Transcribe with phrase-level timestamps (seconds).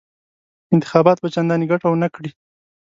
[0.75, 2.31] انتخابات به چنداني ګټه ونه کړي.